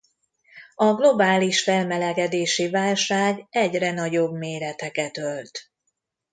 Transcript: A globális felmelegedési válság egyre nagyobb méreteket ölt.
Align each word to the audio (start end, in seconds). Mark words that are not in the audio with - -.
A 0.75 0.93
globális 0.93 1.63
felmelegedési 1.63 2.69
válság 2.69 3.47
egyre 3.49 3.91
nagyobb 3.91 4.33
méreteket 4.33 5.17
ölt. 5.17 5.71